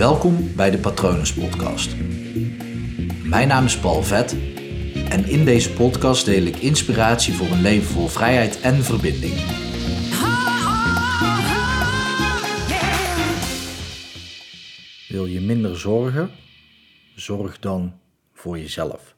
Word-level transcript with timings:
Welkom 0.00 0.54
bij 0.56 0.70
de 0.70 0.78
Patronus 0.78 1.34
Podcast. 1.34 1.96
Mijn 3.24 3.48
naam 3.48 3.64
is 3.64 3.78
Paul 3.78 4.02
Vet 4.02 4.32
en 5.08 5.24
in 5.24 5.44
deze 5.44 5.72
podcast 5.72 6.24
deel 6.24 6.42
ik 6.42 6.56
inspiratie 6.56 7.34
voor 7.34 7.46
een 7.46 7.60
leven 7.60 7.86
vol 7.86 8.06
vrijheid 8.06 8.60
en 8.60 8.74
verbinding. 8.74 9.34
Wil 15.08 15.26
je 15.26 15.40
minder 15.40 15.78
zorgen? 15.78 16.30
Zorg 17.14 17.58
dan 17.58 18.00
voor 18.32 18.58
jezelf. 18.58 19.16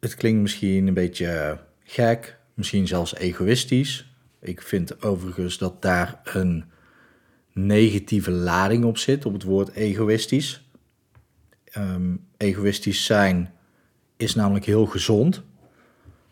Het 0.00 0.14
klinkt 0.14 0.40
misschien 0.40 0.86
een 0.86 0.94
beetje 0.94 1.60
gek, 1.84 2.38
misschien 2.54 2.86
zelfs 2.86 3.14
egoïstisch. 3.14 4.12
Ik 4.40 4.62
vind 4.62 5.02
overigens 5.02 5.58
dat 5.58 5.82
daar 5.82 6.20
een 6.24 6.64
negatieve 7.66 8.30
lading 8.30 8.84
op 8.84 8.98
zit, 8.98 9.26
op 9.26 9.32
het 9.32 9.42
woord 9.42 9.70
egoïstisch. 9.72 10.68
Ehm, 11.64 12.16
egoïstisch 12.36 13.04
zijn 13.04 13.52
is 14.16 14.34
namelijk 14.34 14.64
heel 14.64 14.86
gezond. 14.86 15.42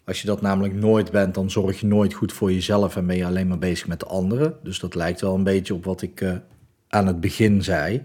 Als 0.04 0.20
je 0.20 0.26
dat 0.26 0.40
namelijk 0.40 0.74
nooit 0.74 1.10
bent, 1.10 1.34
dan 1.34 1.50
zorg 1.50 1.80
je 1.80 1.86
nooit 1.86 2.14
goed 2.14 2.32
voor 2.32 2.52
jezelf 2.52 2.96
en 2.96 3.06
ben 3.06 3.16
je 3.16 3.24
alleen 3.24 3.48
maar 3.48 3.58
bezig 3.58 3.86
met 3.86 4.00
de 4.00 4.06
anderen. 4.06 4.56
Dus 4.62 4.78
dat 4.78 4.94
lijkt 4.94 5.20
wel 5.20 5.34
een 5.34 5.44
beetje 5.44 5.74
op 5.74 5.84
wat 5.84 6.02
ik 6.02 6.20
uh, 6.20 6.36
aan 6.88 7.06
het 7.06 7.20
begin 7.20 7.62
zei. 7.62 8.02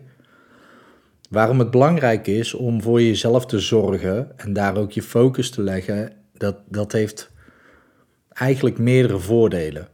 Waarom 1.29 1.59
het 1.59 1.71
belangrijk 1.71 2.27
is 2.27 2.53
om 2.53 2.81
voor 2.81 3.01
jezelf 3.01 3.45
te 3.45 3.59
zorgen 3.59 4.31
en 4.37 4.53
daar 4.53 4.77
ook 4.77 4.91
je 4.91 5.01
focus 5.01 5.49
te 5.49 5.62
leggen, 5.62 6.12
dat, 6.34 6.57
dat 6.67 6.91
heeft 6.91 7.31
eigenlijk 8.29 8.77
meerdere 8.77 9.20
voordelen. 9.20 9.87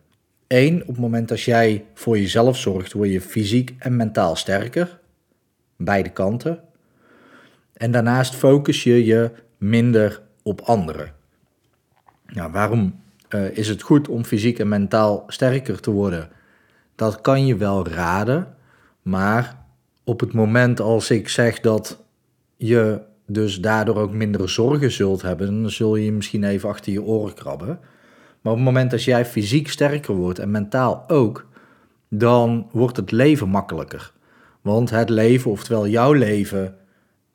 Eén, 0.49 0.81
op 0.81 0.87
het 0.87 0.97
moment 0.97 1.27
dat 1.27 1.41
jij 1.41 1.85
voor 1.93 2.17
jezelf 2.17 2.57
zorgt, 2.57 2.93
word 2.93 3.11
je 3.11 3.21
fysiek 3.21 3.75
en 3.77 3.95
mentaal 3.95 4.35
sterker. 4.35 4.99
Beide 5.77 6.09
kanten. 6.09 6.59
En 7.73 7.91
daarnaast 7.91 8.35
focus 8.35 8.83
je 8.83 9.05
je 9.05 9.31
minder 9.57 10.21
op 10.43 10.61
anderen. 10.61 11.13
Nou, 12.25 12.51
waarom 12.51 13.01
uh, 13.29 13.57
is 13.57 13.67
het 13.67 13.81
goed 13.81 14.07
om 14.07 14.25
fysiek 14.25 14.59
en 14.59 14.67
mentaal 14.67 15.23
sterker 15.27 15.79
te 15.79 15.91
worden? 15.91 16.29
Dat 16.95 17.21
kan 17.21 17.45
je 17.45 17.55
wel 17.55 17.87
raden, 17.87 18.55
maar 19.01 19.65
op 20.03 20.19
het 20.19 20.33
moment 20.33 20.79
als 20.79 21.11
ik 21.11 21.29
zeg 21.29 21.59
dat 21.59 22.03
je 22.55 23.01
dus 23.25 23.61
daardoor 23.61 23.95
ook 23.95 24.13
minder 24.13 24.49
zorgen 24.49 24.91
zult 24.91 25.21
hebben, 25.21 25.61
dan 25.61 25.71
zul 25.71 25.95
je 25.95 26.11
misschien 26.11 26.43
even 26.43 26.69
achter 26.69 26.91
je 26.91 27.01
oren 27.01 27.33
krabben. 27.33 27.79
Maar 28.41 28.51
op 28.51 28.57
het 28.57 28.67
moment 28.67 28.91
dat 28.91 29.03
jij 29.03 29.25
fysiek 29.25 29.69
sterker 29.69 30.15
wordt 30.15 30.39
en 30.39 30.51
mentaal 30.51 31.03
ook, 31.07 31.47
dan 32.09 32.69
wordt 32.71 32.97
het 32.97 33.11
leven 33.11 33.49
makkelijker. 33.49 34.11
Want 34.61 34.89
het 34.89 35.09
leven, 35.09 35.51
oftewel 35.51 35.87
jouw 35.87 36.13
leven, 36.13 36.75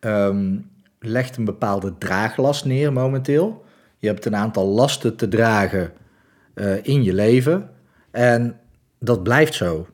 ehm, 0.01 0.57
legt 0.99 1.37
een 1.37 1.45
bepaalde 1.45 1.99
draaglast 1.99 2.65
neer 2.65 2.93
momenteel. 2.93 3.65
Je 3.99 4.07
hebt 4.07 4.25
een 4.25 4.37
aantal 4.37 4.67
lasten 4.67 5.17
te 5.17 5.29
dragen 5.29 5.93
uh, 6.55 6.73
in 6.83 7.03
je 7.03 7.15
leven. 7.15 7.71
En 8.11 8.61
dat 8.99 9.23
blijft 9.23 9.55
zo. 9.55 9.87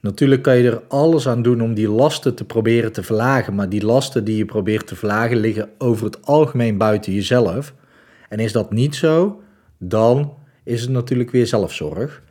Natuurlijk 0.00 0.42
kan 0.42 0.56
je 0.56 0.70
er 0.70 0.82
alles 0.88 1.28
aan 1.28 1.42
doen 1.42 1.60
om 1.60 1.74
die 1.74 1.88
lasten 1.88 2.34
te 2.34 2.44
proberen 2.44 2.92
te 2.92 3.02
verlagen. 3.02 3.54
Maar 3.54 3.68
die 3.68 3.84
lasten 3.84 4.24
die 4.24 4.36
je 4.36 4.44
probeert 4.44 4.86
te 4.86 4.96
verlagen 4.96 5.36
liggen 5.36 5.70
over 5.78 6.04
het 6.04 6.26
algemeen 6.26 6.78
buiten 6.78 7.12
jezelf. 7.12 7.74
En 8.28 8.38
is 8.38 8.52
dat 8.52 8.72
niet 8.72 8.94
zo, 8.94 9.40
dan 9.82 10.34
is 10.64 10.80
het 10.80 10.90
natuurlijk 10.90 11.30
weer 11.30 11.46
zelfzorg. 11.46 12.22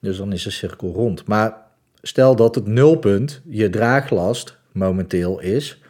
Dus 0.00 0.16
dan 0.16 0.32
is 0.32 0.42
de 0.42 0.50
cirkel 0.50 0.92
rond. 0.92 1.26
Maar 1.26 1.56
stel 2.02 2.36
dat 2.36 2.54
het 2.54 2.66
nulpunt 2.66 3.40
je 3.48 3.70
draaglast 3.70 4.58
momenteel 4.72 5.40
is. 5.40 5.82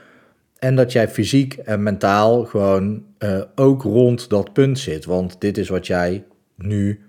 En 0.59 0.77
dat 0.77 0.93
jij 0.93 1.09
fysiek 1.09 1.55
en 1.55 1.83
mentaal 1.83 2.45
gewoon 2.45 3.05
uh, 3.19 3.43
ook 3.55 3.83
rond 3.83 4.31
dat 4.31 4.53
punt 4.53 4.79
zit. 4.79 5.05
Want 5.05 5.41
dit 5.41 5.59
is 5.59 5.69
wat 5.69 5.87
jij 5.87 6.25
nu 6.57 7.01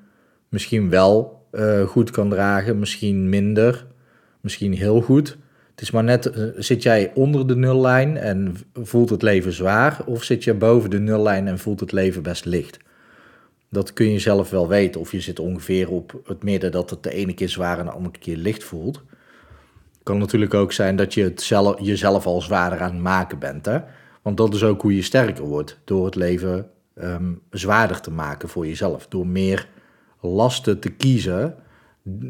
misschien 0.50 0.89
wel 0.89 1.45
uh, 1.51 1.81
goed 1.81 2.12
kan 2.12 2.29
dragen, 2.29 2.79
misschien 2.79 3.29
minder, 3.29 3.85
misschien 4.41 4.73
heel 4.73 5.01
goed. 5.01 5.38
Het 5.72 5.81
is 5.81 5.91
maar 5.91 6.03
net, 6.03 6.38
uh, 6.38 6.44
zit 6.56 6.83
jij 6.83 7.12
onder 7.13 7.47
de 7.47 7.56
nullijn 7.56 8.17
en 8.17 8.56
voelt 8.73 9.09
het 9.09 9.22
leven 9.22 9.53
zwaar? 9.53 10.01
Of 10.06 10.23
zit 10.23 10.44
je 10.44 10.53
boven 10.53 10.89
de 10.89 11.00
nullijn 11.00 11.47
en 11.47 11.59
voelt 11.59 11.79
het 11.79 11.91
leven 11.91 12.23
best 12.23 12.45
licht? 12.45 12.77
Dat 13.69 13.93
kun 13.93 14.11
je 14.11 14.19
zelf 14.19 14.49
wel 14.49 14.67
weten. 14.67 15.01
Of 15.01 15.11
je 15.11 15.21
zit 15.21 15.39
ongeveer 15.39 15.89
op 15.89 16.21
het 16.25 16.43
midden 16.43 16.71
dat 16.71 16.89
het 16.89 17.03
de 17.03 17.13
ene 17.13 17.33
keer 17.33 17.49
zwaar 17.49 17.79
en 17.79 17.85
de 17.85 17.91
andere 17.91 18.17
keer 18.17 18.37
licht 18.37 18.63
voelt. 18.63 19.03
Kan 20.03 20.17
natuurlijk 20.17 20.53
ook 20.53 20.71
zijn 20.71 20.95
dat 20.95 21.13
je 21.13 21.23
het 21.23 21.41
zelf, 21.41 21.79
jezelf 21.79 22.25
al 22.25 22.41
zwaarder 22.41 22.81
aan 22.81 22.93
het 22.93 23.01
maken 23.01 23.39
bent. 23.39 23.65
Hè? 23.65 23.79
Want 24.21 24.37
dat 24.37 24.53
is 24.53 24.63
ook 24.63 24.81
hoe 24.81 24.95
je 24.95 25.01
sterker 25.01 25.43
wordt. 25.43 25.79
Door 25.83 26.05
het 26.05 26.15
leven 26.15 26.69
um, 26.95 27.41
zwaarder 27.49 28.01
te 28.01 28.11
maken 28.11 28.49
voor 28.49 28.67
jezelf. 28.67 29.07
Door 29.07 29.27
meer 29.27 29.67
lasten 30.21 30.79
te 30.79 30.89
kiezen 30.89 31.55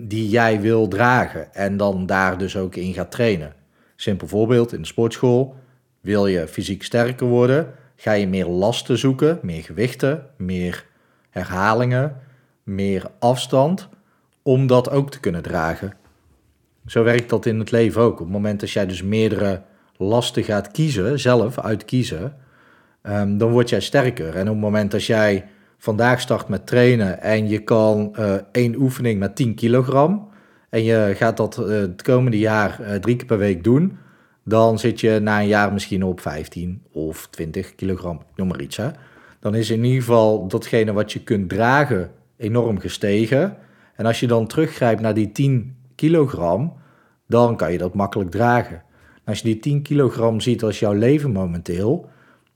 die 0.08 0.30
jij 0.30 0.62
wil 0.62 0.88
dragen. 0.88 1.54
En 1.54 1.78
dan 1.78 2.06
daar 2.06 2.38
dus 2.38 2.58
ook 2.58 2.76
in 2.76 2.94
gaat 2.94 3.12
trainen. 3.12 3.54
Simpel 3.96 4.28
voorbeeld, 4.28 4.74
in 4.74 4.82
de 4.82 4.88
sportschool 4.88 5.56
wil 6.02 6.28
je 6.28 6.48
fysiek 6.48 6.84
sterker 6.84 7.28
worden. 7.28 7.74
Ga 7.96 8.12
je 8.12 8.28
meer 8.28 8.46
lasten 8.46 8.98
zoeken, 8.98 9.40
meer 9.42 9.64
gewichten, 9.64 10.26
meer 10.38 10.86
herhalingen, 11.36 12.16
meer 12.64 13.06
afstand, 13.20 13.90
om 14.42 14.68
dat 14.68 14.90
ook 14.90 15.12
te 15.12 15.20
kunnen 15.20 15.42
dragen. 15.42 15.94
Zo 16.86 17.04
werkt 17.04 17.30
dat 17.30 17.46
in 17.46 17.60
het 17.60 17.72
leven 17.72 18.02
ook. 18.02 18.14
Op 18.14 18.20
het 18.20 18.30
moment 18.30 18.60
dat 18.60 18.72
jij 18.72 18.86
dus 18.86 19.04
meerdere 19.04 19.62
lasten 19.98 20.44
gaat 20.44 20.72
kiezen, 20.72 21.20
zelf 21.20 21.60
uitkiezen, 21.60 22.36
um, 23.04 23.38
dan 23.38 23.52
word 23.52 23.70
jij 23.70 23.80
sterker. 23.80 24.36
En 24.36 24.42
op 24.42 24.54
het 24.54 24.64
moment 24.64 24.92
dat 24.92 25.06
jij 25.06 25.46
vandaag 25.78 26.22
start 26.22 26.48
met 26.48 26.68
trainen 26.68 27.22
en 27.22 27.48
je 27.48 27.60
kan 27.60 28.16
uh, 28.20 28.34
één 28.52 28.76
oefening 28.76 29.20
met 29.20 29.36
10 29.36 29.56
kilogram 29.56 30.30
en 30.70 30.84
je 30.84 31.14
gaat 31.16 31.38
dat 31.38 31.58
uh, 31.60 31.68
het 31.68 32.02
komende 32.02 32.40
jaar 32.40 32.80
uh, 32.82 32.96
drie 32.96 33.16
keer 33.16 33.26
per 33.26 33.38
week 33.38 33.64
doen, 33.64 33.98
dan 34.44 34.80
zit 34.80 35.00
je 35.00 35.20
na 35.20 35.40
een 35.40 35.48
jaar 35.48 35.74
misschien 35.74 36.04
op 36.04 36.20
15 36.20 36.82
of 36.92 37.28
20 37.28 37.76
kilogram, 37.76 38.22
noem 38.36 38.48
maar 38.48 38.62
iets. 38.62 38.78
Hè? 38.78 38.90
Dan 39.46 39.56
is 39.56 39.70
in 39.70 39.84
ieder 39.84 40.02
geval 40.02 40.48
datgene 40.48 40.94
wat 40.94 41.12
je 41.12 41.24
kunt 41.24 41.50
dragen 41.50 42.12
enorm 42.38 42.80
gestegen. 42.80 43.58
En 43.96 44.06
als 44.06 44.20
je 44.20 44.28
dan 44.28 44.48
teruggrijpt 44.48 45.02
naar 45.02 45.14
die 45.14 45.32
10 45.32 45.76
kilogram, 45.96 46.74
dan 47.28 47.56
kan 47.56 47.72
je 47.72 47.78
dat 47.78 47.94
makkelijk 47.94 48.32
dragen. 48.32 48.84
als 49.26 49.38
je 49.38 49.44
die 49.44 49.60
10 49.60 49.82
kilogram 49.82 50.40
ziet 50.40 50.64
als 50.64 50.80
jouw 50.80 50.94
leven 50.94 51.32
momenteel, 51.32 52.10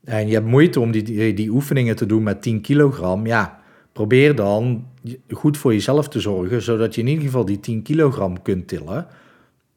en 0.04 0.26
je 0.26 0.34
hebt 0.34 0.46
moeite 0.46 0.80
om 0.80 0.90
die, 0.90 1.34
die, 1.34 1.50
oefeningen 1.50 1.96
te 1.96 2.06
doen 2.06 2.22
met 2.22 2.42
10 2.42 2.60
kilogram, 2.60 3.26
ja, 3.26 3.60
probeer 3.92 4.34
dan 4.34 4.86
goed 5.30 5.58
voor 5.58 5.72
jezelf 5.72 6.08
te 6.08 6.20
zorgen, 6.20 6.62
zodat 6.62 6.94
je 6.94 7.00
in 7.00 7.06
ieder 7.06 7.24
geval 7.24 7.44
die 7.44 7.60
10 7.60 7.82
kilogram 7.82 8.42
kunt 8.42 8.68
tillen. 8.68 9.06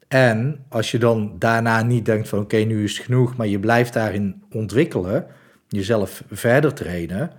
En 0.08 0.64
als 0.68 0.90
je 0.90 0.98
dan 0.98 1.32
daarna 1.38 1.82
niet 1.82 2.04
denkt 2.04 2.28
van 2.28 2.38
oké, 2.38 2.56
nu 2.56 2.84
is 2.84 2.96
het 2.96 3.04
genoeg, 3.04 3.36
maar 3.36 3.46
je 3.46 3.58
blijft 3.58 3.92
daarin 3.92 4.42
ontwikkelen, 4.52 5.26
jezelf 5.74 6.24
verder 6.30 6.74
trainen, 6.74 7.30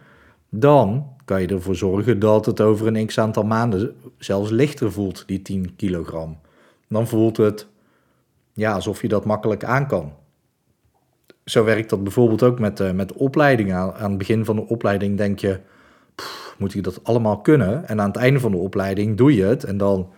dan 0.49 1.13
kan 1.25 1.41
je 1.41 1.47
ervoor 1.47 1.75
zorgen 1.75 2.19
dat 2.19 2.45
het 2.45 2.61
over 2.61 2.87
een 2.87 3.05
x 3.05 3.19
aantal 3.19 3.43
maanden 3.43 3.95
zelfs 4.17 4.49
lichter 4.49 4.91
voelt, 4.91 5.23
die 5.27 5.41
10 5.41 5.75
kilogram. 5.75 6.39
Dan 6.87 7.07
voelt 7.07 7.37
het 7.37 7.67
ja, 8.53 8.73
alsof 8.73 9.01
je 9.01 9.07
dat 9.07 9.25
makkelijk 9.25 9.63
aan 9.63 9.87
kan. 9.87 10.13
Zo 11.45 11.63
werkt 11.63 11.89
dat 11.89 12.03
bijvoorbeeld 12.03 12.43
ook 12.43 12.59
met, 12.59 12.79
uh, 12.79 12.91
met 12.91 13.13
opleidingen. 13.13 13.75
Aan, 13.75 14.09
het 14.09 14.17
begin 14.17 14.45
van 14.45 14.55
de 14.55 14.67
opleiding 14.67 15.17
denk 15.17 15.39
je, 15.39 15.59
moet 16.57 16.73
je 16.73 16.81
dat 16.81 17.03
allemaal 17.03 17.41
kunnen? 17.41 17.87
En 17.87 18.01
aan 18.01 18.07
het 18.07 18.17
einde 18.17 18.39
van 18.39 18.51
de 18.51 18.57
opleiding 18.57 19.17
doe 19.17 19.35
je 19.35 19.43
het 19.43 19.63
en 19.63 19.77
dan, 19.77 20.09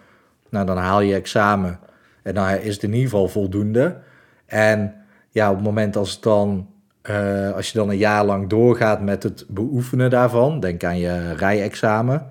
nou, 0.50 0.66
dan 0.66 0.78
haal 0.78 1.02
je 1.02 1.14
examen. 1.14 1.80
En 2.24 2.34
dan 2.34 2.50
is 2.50 2.74
het 2.74 2.84
in 2.84 2.94
ieder 2.94 3.10
geval 3.10 3.28
voldoende. 3.28 3.98
En 4.46 4.94
ja, 5.30 5.50
op 5.50 5.56
het 5.56 5.66
moment 5.66 5.96
als 5.96 6.12
het 6.12 6.24
dan 6.24 6.68
uh, 7.10 7.54
als 7.54 7.72
je 7.72 7.78
dan 7.78 7.90
een 7.90 7.98
jaar 7.98 8.26
lang 8.26 8.50
doorgaat 8.50 9.02
met 9.02 9.24
het 9.24 9.46
beoefenen 9.48 10.10
daarvan, 10.10 10.60
denk 10.60 10.84
aan 10.84 11.00
je 11.00 11.34
rijexamen, 11.34 12.28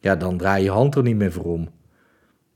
ja, 0.00 0.16
dan 0.16 0.36
draai 0.36 0.64
je 0.64 0.70
hand 0.70 0.94
er 0.94 1.02
niet 1.02 1.16
meer 1.16 1.32
voor 1.32 1.44
om. 1.44 1.68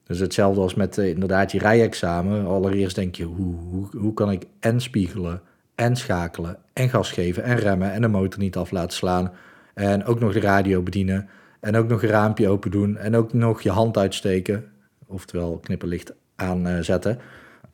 Dus 0.06 0.18
hetzelfde 0.18 0.60
als 0.60 0.74
met 0.74 0.96
uh, 0.96 1.08
inderdaad 1.08 1.52
je 1.52 1.58
rijexamen. 1.58 2.46
Allereerst 2.46 2.96
denk 2.96 3.14
je, 3.14 3.24
hoe, 3.24 3.54
hoe, 3.54 3.88
hoe 3.96 4.14
kan 4.14 4.30
ik 4.30 4.46
en 4.60 4.80
spiegelen, 4.80 5.40
en 5.74 5.96
schakelen, 5.96 6.56
en 6.72 6.88
gas 6.88 7.12
geven, 7.12 7.42
en 7.42 7.56
remmen, 7.56 7.92
en 7.92 8.00
de 8.00 8.08
motor 8.08 8.40
niet 8.40 8.56
af 8.56 8.70
laten 8.70 8.96
slaan. 8.96 9.32
En 9.74 10.04
ook 10.04 10.20
nog 10.20 10.32
de 10.32 10.40
radio 10.40 10.82
bedienen, 10.82 11.28
en 11.60 11.76
ook 11.76 11.88
nog 11.88 12.02
een 12.02 12.08
raampje 12.08 12.48
open 12.48 12.70
doen, 12.70 12.96
en 12.96 13.16
ook 13.16 13.32
nog 13.32 13.62
je 13.62 13.70
hand 13.70 13.98
uitsteken, 13.98 14.64
oftewel 15.06 15.58
knipperlicht 15.58 16.12
aanzetten. 16.36 17.18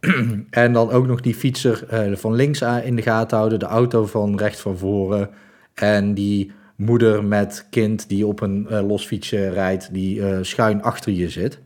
en 0.51 0.73
dan 0.73 0.91
ook 0.91 1.07
nog 1.07 1.21
die 1.21 1.35
fietser 1.35 1.87
uh, 1.93 2.17
van 2.17 2.35
links 2.35 2.61
in 2.85 2.97
de 2.97 3.03
gaten 3.03 3.37
houden, 3.37 3.59
de 3.59 3.67
auto 3.67 4.07
van 4.07 4.39
rechts 4.39 4.61
van 4.61 4.79
voren 4.79 5.31
en 5.75 6.15
die 6.15 6.53
moeder 6.77 7.25
met 7.25 7.67
kind 7.71 8.09
die 8.09 8.27
op 8.27 8.41
een 8.41 8.67
uh, 8.71 8.87
los 8.87 9.09
rijdt, 9.31 9.93
die 9.93 10.19
uh, 10.19 10.39
schuin 10.41 10.83
achter 10.83 11.13
je 11.13 11.29
zit. 11.29 11.59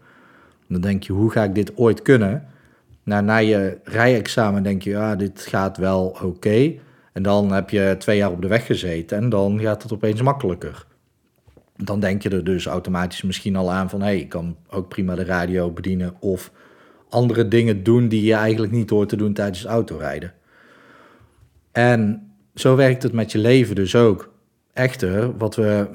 Dan 0.68 0.80
denk 0.80 1.02
je, 1.02 1.12
hoe 1.12 1.30
ga 1.30 1.44
ik 1.44 1.54
dit 1.54 1.76
ooit 1.76 2.02
kunnen? 2.02 2.46
Nou, 3.02 3.22
na 3.22 3.36
je 3.36 3.78
rijexamen 3.84 4.62
denk 4.62 4.82
je, 4.82 4.90
ja, 4.90 5.16
dit 5.16 5.40
gaat 5.40 5.76
wel 5.76 6.16
oké. 6.22 6.72
En 7.12 7.22
dan 7.22 7.52
heb 7.52 7.70
je 7.70 7.96
twee 7.98 8.16
jaar 8.16 8.30
op 8.30 8.42
de 8.42 8.48
weg 8.48 8.66
gezeten 8.66 9.18
en 9.18 9.28
dan 9.28 9.60
gaat 9.60 9.82
het 9.82 9.92
opeens 9.92 10.22
makkelijker. 10.22 10.86
Dan 11.76 12.00
denk 12.00 12.22
je 12.22 12.28
er 12.28 12.44
dus 12.44 12.66
automatisch 12.66 13.22
misschien 13.22 13.56
al 13.56 13.72
aan 13.72 13.90
van, 13.90 14.00
hé, 14.00 14.06
hey, 14.06 14.18
ik 14.18 14.28
kan 14.28 14.56
ook 14.70 14.88
prima 14.88 15.14
de 15.14 15.24
radio 15.24 15.70
bedienen 15.70 16.14
of 16.20 16.50
andere 17.08 17.48
dingen 17.48 17.82
doen 17.82 18.08
die 18.08 18.24
je 18.24 18.34
eigenlijk 18.34 18.72
niet 18.72 18.90
hoort 18.90 19.08
te 19.08 19.16
doen 19.16 19.32
tijdens 19.32 19.64
autorijden. 19.64 20.32
En 21.72 22.30
zo 22.54 22.76
werkt 22.76 23.02
het 23.02 23.12
met 23.12 23.32
je 23.32 23.38
leven 23.38 23.74
dus 23.74 23.94
ook. 23.94 24.32
Echter, 24.72 25.36
wat 25.36 25.56
we 25.56 25.88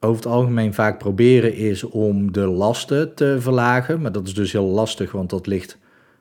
over 0.00 0.16
het 0.16 0.26
algemeen 0.26 0.74
vaak 0.74 0.98
proberen 0.98 1.54
is 1.54 1.84
om 1.84 2.32
de 2.32 2.46
lasten 2.46 3.14
te 3.14 3.36
verlagen. 3.40 4.00
Maar 4.00 4.12
dat 4.12 4.26
is 4.26 4.34
dus 4.34 4.52
heel 4.52 4.66
lastig, 4.66 5.12
want 5.12 5.30
dat 5.30 5.46
ligt 5.46 5.78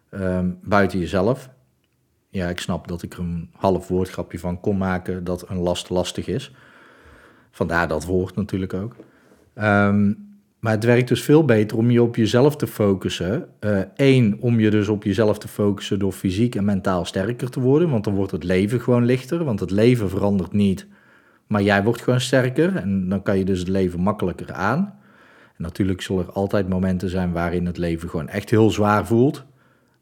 ehm, 0.09 0.49
buiten 0.61 0.99
jezelf. 0.99 1.49
Ja, 2.29 2.49
ik 2.49 2.59
snap 2.59 2.87
dat 2.87 3.01
ik 3.03 3.13
er 3.13 3.19
een 3.19 3.49
half 3.53 3.87
woordgrapje 3.87 4.39
van 4.39 4.59
kon 4.59 4.77
maken 4.77 5.23
dat 5.23 5.49
een 5.49 5.57
last 5.57 5.89
lastig 5.89 6.27
is. 6.27 6.51
Vandaar 7.51 7.87
dat 7.87 8.05
woord 8.05 8.35
natuurlijk 8.35 8.73
ook. 8.73 8.95
Um, 9.55 10.32
maar 10.63 10.71
het 10.73 10.83
werkt 10.83 11.07
dus 11.07 11.23
veel 11.23 11.45
beter 11.45 11.77
om 11.77 11.91
je 11.91 12.01
op 12.01 12.15
jezelf 12.15 12.55
te 12.55 12.67
focussen. 12.67 13.47
Eén, 13.95 14.33
eh, 14.33 14.43
om 14.43 14.59
je 14.59 14.69
dus 14.69 14.87
op 14.87 15.03
jezelf 15.03 15.37
te 15.37 15.47
focussen 15.47 15.99
door 15.99 16.11
fysiek 16.11 16.55
en 16.55 16.65
mentaal 16.65 17.05
sterker 17.05 17.49
te 17.49 17.59
worden. 17.59 17.89
Want 17.89 18.03
dan 18.03 18.15
wordt 18.15 18.31
het 18.31 18.43
leven 18.43 18.81
gewoon 18.81 19.05
lichter. 19.05 19.43
Want 19.43 19.59
het 19.59 19.71
leven 19.71 20.09
verandert 20.09 20.51
niet. 20.51 20.87
Maar 21.47 21.61
jij 21.61 21.83
wordt 21.83 22.01
gewoon 22.01 22.21
sterker. 22.21 22.75
En 22.75 23.09
dan 23.09 23.23
kan 23.23 23.37
je 23.37 23.45
dus 23.45 23.59
het 23.59 23.67
leven 23.67 23.99
makkelijker 23.99 24.53
aan. 24.53 24.99
En 25.57 25.63
natuurlijk 25.63 26.01
zullen 26.01 26.25
er 26.25 26.31
altijd 26.31 26.69
momenten 26.69 27.09
zijn 27.09 27.31
waarin 27.31 27.65
het 27.65 27.77
leven 27.77 28.09
gewoon 28.09 28.29
echt 28.29 28.49
heel 28.49 28.71
zwaar 28.71 29.07
voelt. 29.07 29.43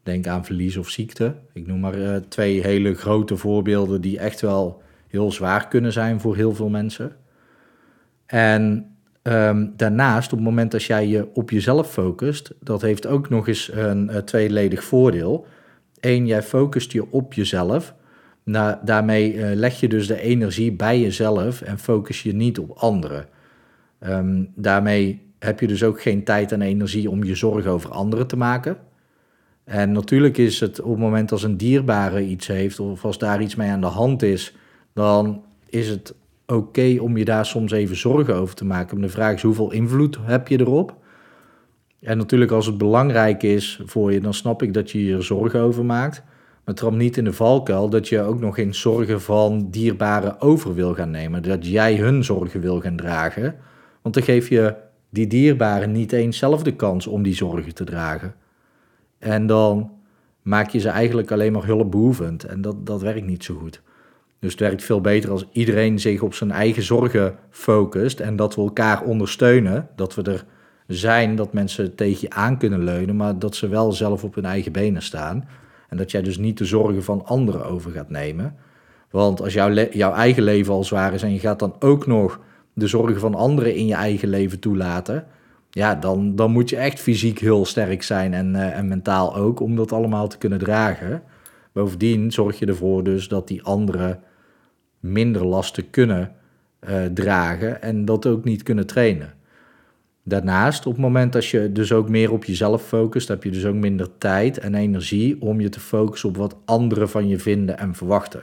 Denk 0.02 0.26
aan 0.26 0.44
verlies 0.44 0.76
of 0.76 0.88
ziekte. 0.88 1.34
Ik 1.52 1.66
noem 1.66 1.80
maar 1.80 1.98
uh, 1.98 2.16
twee 2.16 2.62
hele 2.62 2.94
grote 2.94 3.36
voorbeelden 3.36 4.00
die 4.00 4.18
echt 4.18 4.40
wel 4.40 4.82
heel 5.08 5.32
zwaar 5.32 5.68
kunnen 5.68 5.92
zijn 5.92 6.20
voor 6.20 6.36
heel 6.36 6.54
veel 6.54 6.68
mensen. 6.68 7.12
En 8.26 8.91
Ehm, 9.22 9.66
daarnaast, 9.76 10.32
op 10.32 10.38
het 10.38 10.46
moment 10.46 10.70
dat 10.70 10.82
jij 10.82 11.06
je 11.06 11.28
op 11.34 11.50
jezelf 11.50 11.92
focust, 11.92 12.54
dat 12.60 12.82
heeft 12.82 13.06
ook 13.06 13.28
nog 13.28 13.48
eens 13.48 13.70
een, 13.72 14.10
uh, 14.10 14.16
tweeledig 14.16 14.84
voordeel. 14.84 15.46
Eén, 16.00 16.26
jij 16.26 16.42
focust 16.42 16.92
je 16.92 17.10
op 17.10 17.32
jezelf. 17.32 17.94
Daarmee 18.82 19.34
uh, 19.34 19.54
leg 19.54 19.80
je 19.80 19.88
dus 19.88 20.06
de 20.06 20.20
energie 20.20 20.72
bij 20.72 21.00
jezelf 21.00 21.60
en 21.60 21.78
focus 21.78 22.22
je 22.22 22.34
niet 22.34 22.58
op 22.58 22.70
anderen. 22.70 23.26
Um, 24.06 24.52
daarmee 24.54 25.22
heb 25.38 25.60
je 25.60 25.66
dus 25.66 25.82
ook 25.82 26.02
geen 26.02 26.24
tijd 26.24 26.52
en 26.52 26.62
energie 26.62 27.10
om 27.10 27.24
je 27.24 27.34
zorgen 27.34 27.70
over 27.70 27.90
anderen 27.90 28.26
te 28.26 28.36
maken. 28.36 28.76
En 29.64 29.92
natuurlijk 29.92 30.38
is 30.38 30.60
het 30.60 30.80
op 30.80 30.90
het 30.90 30.98
moment 30.98 31.32
als 31.32 31.42
een 31.42 31.56
dierbare 31.56 32.24
iets 32.24 32.46
heeft 32.46 32.80
of 32.80 33.04
als 33.04 33.18
daar 33.18 33.42
iets 33.42 33.54
mee 33.54 33.70
aan 33.70 33.80
de 33.80 33.86
hand 33.86 34.22
is, 34.22 34.56
dan 34.92 35.44
is 35.68 35.88
het 35.88 36.14
oké 36.56 36.96
om 37.00 37.16
je 37.16 37.24
daar 37.24 37.46
soms 37.46 37.72
even 37.72 37.96
zorgen 37.96 38.34
over 38.34 38.54
te 38.54 38.64
maken. 38.64 39.00
De 39.00 39.08
vraag 39.08 39.34
is 39.34 39.42
hoeveel 39.42 39.72
invloed 39.72 40.18
heb 40.22 40.48
je 40.48 40.60
erop? 40.60 40.96
En 42.00 42.18
natuurlijk 42.18 42.50
als 42.50 42.66
het 42.66 42.78
belangrijk 42.78 43.42
is 43.42 43.80
voor 43.84 44.12
je, 44.12 44.20
dan 44.20 44.34
snap 44.34 44.62
ik 44.62 44.74
dat 44.74 44.90
je 44.90 45.04
je 45.04 45.20
zorgen 45.20 45.60
over 45.60 45.84
maakt. 45.84 46.22
Maar 46.64 46.74
trap 46.74 46.92
niet 46.92 47.16
in 47.16 47.24
de 47.24 47.32
valkuil 47.32 47.88
dat 47.88 48.08
je 48.08 48.22
ook 48.22 48.40
nog 48.40 48.54
geen 48.54 48.74
zorgen 48.74 49.20
van 49.20 49.70
dierbaren 49.70 50.40
over 50.40 50.74
wil 50.74 50.94
gaan 50.94 51.10
nemen. 51.10 51.42
Dat 51.42 51.66
jij 51.66 51.96
hun 51.96 52.24
zorgen 52.24 52.60
wil 52.60 52.80
gaan 52.80 52.96
dragen. 52.96 53.54
Want 54.02 54.14
dan 54.14 54.24
geef 54.24 54.48
je 54.48 54.74
die 55.10 55.26
dierbaren 55.26 55.92
niet 55.92 56.12
eens 56.12 56.38
zelf 56.38 56.62
de 56.62 56.76
kans 56.76 57.06
om 57.06 57.22
die 57.22 57.34
zorgen 57.34 57.74
te 57.74 57.84
dragen. 57.84 58.34
En 59.18 59.46
dan 59.46 59.90
maak 60.42 60.68
je 60.68 60.78
ze 60.78 60.88
eigenlijk 60.88 61.30
alleen 61.30 61.52
maar 61.52 61.66
hulpbehoevend. 61.66 62.44
En 62.44 62.60
dat, 62.60 62.86
dat 62.86 63.02
werkt 63.02 63.26
niet 63.26 63.44
zo 63.44 63.54
goed. 63.54 63.82
Dus 64.42 64.50
het 64.50 64.60
werkt 64.60 64.84
veel 64.84 65.00
beter 65.00 65.30
als 65.30 65.46
iedereen 65.52 65.98
zich 65.98 66.22
op 66.22 66.34
zijn 66.34 66.50
eigen 66.50 66.82
zorgen 66.82 67.34
focust 67.50 68.20
en 68.20 68.36
dat 68.36 68.54
we 68.54 68.60
elkaar 68.60 69.02
ondersteunen. 69.02 69.88
Dat 69.96 70.14
we 70.14 70.22
er 70.22 70.44
zijn, 70.86 71.36
dat 71.36 71.52
mensen 71.52 71.94
tegen 71.94 72.20
je 72.20 72.30
aan 72.30 72.58
kunnen 72.58 72.84
leunen, 72.84 73.16
maar 73.16 73.38
dat 73.38 73.56
ze 73.56 73.68
wel 73.68 73.92
zelf 73.92 74.24
op 74.24 74.34
hun 74.34 74.44
eigen 74.44 74.72
benen 74.72 75.02
staan. 75.02 75.48
En 75.88 75.96
dat 75.96 76.10
jij 76.10 76.22
dus 76.22 76.38
niet 76.38 76.58
de 76.58 76.64
zorgen 76.64 77.02
van 77.02 77.26
anderen 77.26 77.64
over 77.64 77.90
gaat 77.90 78.10
nemen. 78.10 78.54
Want 79.10 79.42
als 79.42 79.52
jouw, 79.52 79.72
jouw 79.90 80.12
eigen 80.12 80.42
leven 80.42 80.72
al 80.72 80.84
zwaar 80.84 81.14
is 81.14 81.22
en 81.22 81.32
je 81.32 81.38
gaat 81.38 81.58
dan 81.58 81.74
ook 81.78 82.06
nog 82.06 82.40
de 82.72 82.86
zorgen 82.86 83.20
van 83.20 83.34
anderen 83.34 83.74
in 83.74 83.86
je 83.86 83.94
eigen 83.94 84.28
leven 84.28 84.58
toelaten, 84.58 85.26
ja, 85.70 85.94
dan, 85.94 86.36
dan 86.36 86.50
moet 86.50 86.70
je 86.70 86.76
echt 86.76 87.00
fysiek 87.00 87.38
heel 87.38 87.64
sterk 87.64 88.02
zijn 88.02 88.34
en, 88.34 88.54
uh, 88.54 88.78
en 88.78 88.88
mentaal 88.88 89.36
ook 89.36 89.60
om 89.60 89.76
dat 89.76 89.92
allemaal 89.92 90.28
te 90.28 90.38
kunnen 90.38 90.58
dragen. 90.58 91.22
Bovendien 91.72 92.32
zorg 92.32 92.58
je 92.58 92.66
ervoor 92.66 93.04
dus 93.04 93.28
dat 93.28 93.48
die 93.48 93.62
anderen 93.62 94.20
minder 95.02 95.44
lasten 95.44 95.90
kunnen 95.90 96.32
uh, 96.88 97.04
dragen 97.04 97.82
en 97.82 98.04
dat 98.04 98.26
ook 98.26 98.44
niet 98.44 98.62
kunnen 98.62 98.86
trainen. 98.86 99.34
Daarnaast, 100.22 100.86
op 100.86 100.92
het 100.92 101.02
moment 101.02 101.32
dat 101.32 101.46
je 101.46 101.72
dus 101.72 101.92
ook 101.92 102.08
meer 102.08 102.32
op 102.32 102.44
jezelf 102.44 102.86
focust, 102.86 103.28
heb 103.28 103.44
je 103.44 103.50
dus 103.50 103.66
ook 103.66 103.74
minder 103.74 104.08
tijd 104.18 104.58
en 104.58 104.74
energie 104.74 105.40
om 105.40 105.60
je 105.60 105.68
te 105.68 105.80
focussen 105.80 106.28
op 106.28 106.36
wat 106.36 106.56
anderen 106.64 107.08
van 107.08 107.28
je 107.28 107.38
vinden 107.38 107.78
en 107.78 107.94
verwachten. 107.94 108.42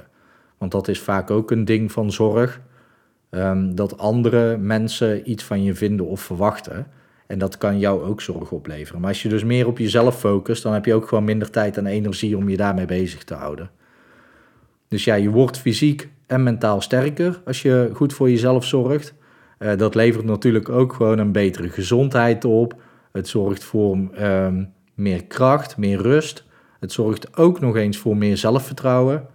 Want 0.58 0.72
dat 0.72 0.88
is 0.88 1.00
vaak 1.00 1.32
ook 1.32 1.52
een 1.52 1.66
ding 1.66 1.92
van 1.92 2.12
zorg, 2.12 2.62
um, 3.30 3.76
dat 3.76 3.98
andere 3.98 4.58
mensen 4.58 5.30
iets 5.30 5.44
van 5.44 5.64
je 5.64 5.76
vinden 5.76 6.06
of 6.06 6.22
verwachten. 6.22 6.88
En 7.28 7.40
dat 7.40 7.58
kan 7.58 7.80
jou 7.80 8.04
ook 8.04 8.22
zorg 8.22 8.52
opleveren. 8.52 9.02
Maar 9.02 9.10
als 9.10 9.22
je 9.22 9.30
dus 9.30 9.44
meer 9.44 9.68
op 9.68 9.78
jezelf 9.78 10.20
focust, 10.20 10.64
dan 10.64 10.74
heb 10.74 10.86
je 10.86 10.94
ook 10.94 11.08
gewoon 11.08 11.24
minder 11.24 11.50
tijd 11.50 11.78
en 11.78 11.86
energie 11.86 12.38
om 12.38 12.50
je 12.50 12.58
daarmee 12.58 12.86
bezig 12.86 13.24
te 13.24 13.34
houden. 13.34 13.70
Dus 14.88 15.04
ja, 15.04 15.16
je 15.16 15.30
wordt 15.30 15.58
fysiek 15.58 16.10
en 16.30 16.44
mentaal 16.44 16.82
sterker 16.82 17.42
als 17.46 17.62
je 17.62 17.90
goed 17.94 18.14
voor 18.14 18.30
jezelf 18.30 18.66
zorgt. 18.66 19.14
Uh, 19.60 19.76
dat 19.78 19.96
levert 19.96 20.26
natuurlijk 20.26 20.70
ook 20.70 20.94
gewoon 20.94 21.18
een 21.18 21.32
betere 21.32 21.70
gezondheid 21.70 22.46
op. 22.46 22.82
Het 23.12 23.28
zorgt 23.28 23.64
voor 23.64 23.98
um, 24.22 24.74
meer 24.94 25.26
kracht, 25.26 25.78
meer 25.78 26.02
rust. 26.02 26.44
Het 26.80 26.92
zorgt 26.92 27.38
ook 27.38 27.60
nog 27.60 27.76
eens 27.76 27.98
voor 27.98 28.18
meer 28.18 28.38
zelfvertrouwen. 28.38 29.28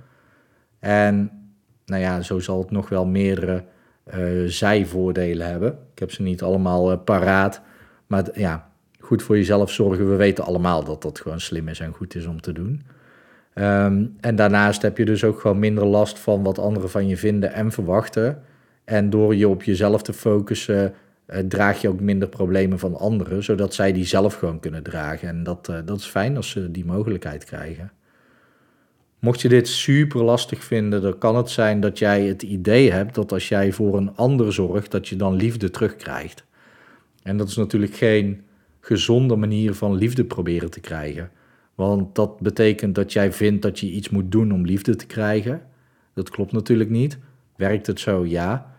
En 0.79 1.31
nou 1.87 2.03
ja, 2.03 2.21
zo 2.21 2.39
zal 2.39 2.59
het 2.59 2.71
nog 2.71 2.89
wel 2.89 3.07
meerdere 3.07 3.65
uh, 4.15 4.49
zijvoordelen 4.49 5.47
hebben. 5.47 5.79
Ik 5.93 5.99
heb 5.99 6.11
ze 6.11 6.23
niet 6.23 6.43
allemaal 6.43 6.93
uh, 6.93 6.99
paraat. 7.05 7.61
Maar 8.07 8.25
ja, 8.35 8.71
goed 8.99 9.23
voor 9.23 9.37
jezelf 9.37 9.71
zorgen. 9.71 10.11
We 10.11 10.17
weten 10.17 10.45
allemaal 10.45 10.85
dat 10.85 11.03
dat 11.03 11.21
gewoon 11.21 11.41
slim 11.41 11.69
is 11.69 11.81
en 11.81 11.93
goed 11.93 12.15
is 12.15 12.27
om 12.27 12.41
te 12.41 12.53
doen. 12.53 12.83
Um, 13.55 14.17
en 14.21 14.37
daarnaast 14.37 14.83
heb 14.83 14.99
je 14.99 15.05
dus 15.05 15.25
ook 15.25 15.41
gewoon 15.41 15.59
minder 15.59 15.87
last 15.87 16.19
van 16.19 16.43
wat 16.43 16.59
anderen 16.59 16.91
van 16.91 17.09
je 17.09 17.17
vinden 17.17 17.53
en 17.53 17.73
verwachten. 17.73 18.43
En 18.85 19.11
door 19.11 19.35
je 19.35 19.49
op 19.49 19.63
jezelf 19.63 20.03
te 20.03 20.13
focussen, 20.13 20.95
uh, 21.27 21.39
draag 21.39 21.81
je 21.81 21.89
ook 21.89 22.01
minder 22.01 22.29
problemen 22.29 22.79
van 22.79 22.97
anderen, 22.97 23.43
zodat 23.43 23.75
zij 23.75 23.93
die 23.93 24.05
zelf 24.05 24.35
gewoon 24.35 24.61
kunnen 24.61 24.83
dragen. 24.83 25.29
En 25.29 25.43
dat, 25.43 25.69
uh, 25.71 25.77
dat 25.85 25.99
is 25.99 26.07
fijn 26.07 26.37
als 26.37 26.51
ze 26.51 26.71
die 26.71 26.85
mogelijkheid 26.85 27.45
krijgen. 27.45 27.93
Mocht 29.19 29.41
je 29.41 29.49
dit 29.49 29.69
super 29.69 30.23
lastig 30.23 30.65
vinden, 30.65 31.03
dan 31.03 31.19
kan 31.19 31.37
het 31.37 31.51
zijn 31.51 31.81
dat 31.81 31.99
jij 31.99 32.25
het 32.25 32.43
idee 32.43 32.93
hebt 32.93 33.15
dat 33.15 33.33
als 33.33 33.49
jij 33.49 33.73
voor 33.73 33.97
een 33.97 34.17
ander 34.17 34.53
zorgt, 34.53 34.91
dat 34.91 35.09
je 35.09 35.17
dan 35.17 35.35
liefde 35.35 35.71
terugkrijgt. 35.71 36.45
En 37.23 37.37
dat 37.37 37.49
is 37.49 37.57
natuurlijk 37.57 37.95
geen 37.95 38.43
gezonde 38.81 39.37
manier 39.37 39.75
van 39.75 39.95
liefde 39.95 40.25
proberen 40.25 40.71
te 40.71 40.81
krijgen. 40.81 41.31
Want 41.75 42.15
dat 42.15 42.41
betekent 42.41 42.95
dat 42.95 43.13
jij 43.13 43.33
vindt 43.33 43.63
dat 43.63 43.79
je 43.79 43.91
iets 43.91 44.09
moet 44.09 44.33
doen 44.33 44.53
om 44.53 44.65
liefde 44.65 44.97
te 44.97 45.07
krijgen. 45.07 45.63
Dat 46.15 46.31
klopt 46.31 46.53
natuurlijk 46.53 46.91
niet. 46.91 47.19
Werkt 47.57 47.87
het 47.87 48.01
zo? 48.01 48.27
Ja. 48.27 48.75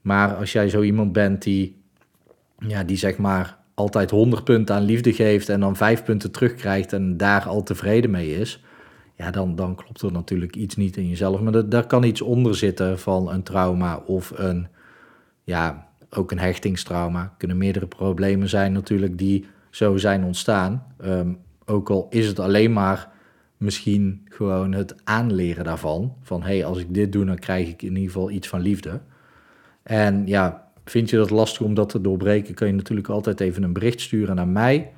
Maar 0.00 0.34
als 0.34 0.52
jij 0.52 0.68
zo 0.68 0.82
iemand 0.82 1.12
bent 1.12 1.42
die, 1.42 1.76
ja, 2.58 2.84
die 2.84 2.96
zeg 2.96 3.18
maar 3.18 3.58
altijd 3.74 4.10
100 4.10 4.44
punten 4.44 4.74
aan 4.74 4.82
liefde 4.82 5.12
geeft 5.12 5.48
en 5.48 5.60
dan 5.60 5.76
5 5.76 6.04
punten 6.04 6.30
terugkrijgt 6.30 6.92
en 6.92 7.16
daar 7.16 7.48
al 7.48 7.62
tevreden 7.62 8.10
mee 8.10 8.38
is, 8.38 8.64
ja, 9.16 9.30
dan, 9.30 9.56
dan 9.56 9.74
klopt 9.74 10.02
er 10.02 10.12
natuurlijk 10.12 10.56
iets 10.56 10.76
niet 10.76 10.96
in 10.96 11.08
jezelf. 11.08 11.40
Maar 11.40 11.68
daar 11.68 11.86
kan 11.86 12.02
iets 12.04 12.20
onder 12.20 12.56
zitten 12.56 12.98
van 12.98 13.30
een 13.30 13.42
trauma 13.42 13.96
of 13.96 14.32
een, 14.36 14.66
ja, 15.44 15.88
ook 16.10 16.30
een 16.30 16.38
hechtingstrauma. 16.38 17.22
Er 17.22 17.32
kunnen 17.38 17.56
meerdere 17.56 17.86
problemen 17.86 18.48
zijn 18.48 18.72
natuurlijk 18.72 19.18
die 19.18 19.46
zo 19.70 19.96
zijn 19.96 20.24
ontstaan. 20.24 20.86
Um, 21.04 21.38
ook 21.66 21.90
al 21.90 22.06
is 22.10 22.26
het 22.26 22.38
alleen 22.38 22.72
maar 22.72 23.10
misschien 23.56 24.26
gewoon 24.28 24.72
het 24.72 24.94
aanleren 25.04 25.64
daarvan. 25.64 26.14
Van 26.22 26.42
hé, 26.42 26.56
hey, 26.56 26.64
als 26.64 26.78
ik 26.78 26.94
dit 26.94 27.12
doe, 27.12 27.24
dan 27.24 27.38
krijg 27.38 27.68
ik 27.68 27.82
in 27.82 27.88
ieder 27.88 28.12
geval 28.12 28.30
iets 28.30 28.48
van 28.48 28.60
liefde. 28.60 29.00
En 29.82 30.26
ja, 30.26 30.68
vind 30.84 31.10
je 31.10 31.16
dat 31.16 31.30
lastig 31.30 31.66
om 31.66 31.74
dat 31.74 31.88
te 31.88 32.00
doorbreken, 32.00 32.54
kun 32.54 32.66
je 32.66 32.72
natuurlijk 32.72 33.08
altijd 33.08 33.40
even 33.40 33.62
een 33.62 33.72
bericht 33.72 34.00
sturen 34.00 34.36
naar 34.36 34.48
mij. 34.48 34.92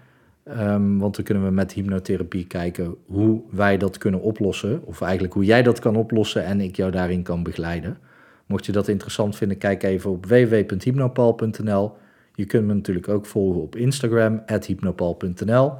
Um, 0.48 0.98
want 0.98 1.16
dan 1.16 1.24
kunnen 1.24 1.44
we 1.44 1.50
met 1.50 1.72
hypnotherapie 1.72 2.46
kijken 2.46 2.94
hoe 3.06 3.42
wij 3.50 3.76
dat 3.76 3.98
kunnen 3.98 4.20
oplossen. 4.20 4.80
Of 4.84 5.00
eigenlijk 5.00 5.34
hoe 5.34 5.44
jij 5.44 5.62
dat 5.62 5.78
kan 5.78 5.96
oplossen 5.96 6.44
en 6.44 6.60
ik 6.60 6.76
jou 6.76 6.90
daarin 6.90 7.22
kan 7.22 7.42
begeleiden. 7.42 7.98
Mocht 8.46 8.66
je 8.66 8.72
dat 8.72 8.88
interessant 8.88 9.36
vinden, 9.36 9.58
kijk 9.58 9.82
even 9.82 10.10
op 10.10 10.26
www.hypnopal.nl. 10.26 11.92
Je 12.34 12.44
kunt 12.44 12.66
me 12.66 12.74
natuurlijk 12.74 13.08
ook 13.08 13.26
volgen 13.26 13.62
op 13.62 13.76
Instagram, 13.76 14.42
hypnopal.nl. 14.66 15.72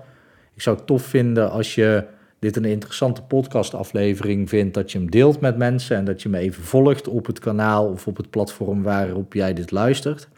Ik 0.54 0.62
zou 0.62 0.76
het 0.76 0.87
tof 0.87 1.02
vinden 1.02 1.50
als 1.50 1.75
je 1.75 2.04
dit 2.38 2.56
een 2.56 2.64
interessante 2.64 3.23
podcastaflevering 3.23 4.49
vindt, 4.49 4.75
dat 4.75 4.92
je 4.92 4.99
hem 4.99 5.11
deelt 5.11 5.40
met 5.40 5.56
mensen 5.56 5.96
en 5.96 6.04
dat 6.04 6.23
je 6.23 6.28
me 6.28 6.38
even 6.38 6.62
volgt 6.62 7.08
op 7.08 7.26
het 7.26 7.38
kanaal 7.38 7.87
of 7.87 8.06
op 8.06 8.16
het 8.16 8.30
platform 8.30 8.82
waarop 8.82 9.32
jij 9.32 9.54
dit 9.54 9.70
luistert. 9.70 10.28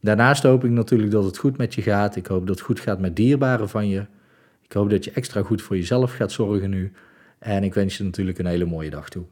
Daarnaast 0.00 0.42
hoop 0.42 0.64
ik 0.64 0.70
natuurlijk 0.70 1.10
dat 1.10 1.24
het 1.24 1.38
goed 1.38 1.56
met 1.56 1.74
je 1.74 1.82
gaat. 1.82 2.16
Ik 2.16 2.26
hoop 2.26 2.46
dat 2.46 2.56
het 2.56 2.64
goed 2.64 2.80
gaat 2.80 3.00
met 3.00 3.16
dierbaren 3.16 3.68
van 3.68 3.88
je. 3.88 4.06
Ik 4.62 4.72
hoop 4.72 4.90
dat 4.90 5.04
je 5.04 5.10
extra 5.10 5.42
goed 5.42 5.62
voor 5.62 5.76
jezelf 5.76 6.12
gaat 6.12 6.32
zorgen 6.32 6.70
nu. 6.70 6.92
En 7.38 7.64
ik 7.64 7.74
wens 7.74 7.96
je 7.96 8.04
natuurlijk 8.04 8.38
een 8.38 8.46
hele 8.46 8.64
mooie 8.64 8.90
dag 8.90 9.08
toe. 9.08 9.24